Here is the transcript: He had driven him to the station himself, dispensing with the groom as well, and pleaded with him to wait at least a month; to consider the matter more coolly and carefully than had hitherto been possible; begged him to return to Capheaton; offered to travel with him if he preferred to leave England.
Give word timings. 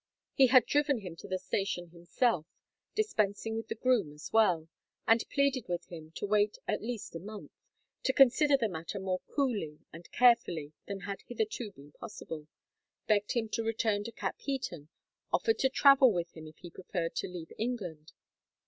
He 0.33 0.47
had 0.47 0.65
driven 0.65 1.01
him 1.01 1.15
to 1.17 1.27
the 1.27 1.37
station 1.37 1.89
himself, 1.91 2.47
dispensing 2.95 3.55
with 3.55 3.67
the 3.67 3.75
groom 3.75 4.11
as 4.13 4.33
well, 4.33 4.67
and 5.05 5.23
pleaded 5.29 5.67
with 5.67 5.85
him 5.91 6.11
to 6.15 6.25
wait 6.25 6.57
at 6.67 6.81
least 6.81 7.15
a 7.15 7.19
month; 7.19 7.51
to 8.05 8.11
consider 8.11 8.57
the 8.57 8.67
matter 8.67 8.99
more 8.99 9.19
coolly 9.27 9.77
and 9.93 10.11
carefully 10.11 10.73
than 10.87 11.01
had 11.01 11.21
hitherto 11.27 11.71
been 11.73 11.91
possible; 11.91 12.47
begged 13.05 13.33
him 13.33 13.47
to 13.49 13.63
return 13.63 14.03
to 14.05 14.11
Capheaton; 14.11 14.89
offered 15.31 15.59
to 15.59 15.69
travel 15.69 16.11
with 16.11 16.31
him 16.35 16.47
if 16.47 16.57
he 16.57 16.71
preferred 16.71 17.13
to 17.17 17.27
leave 17.27 17.51
England. 17.59 18.13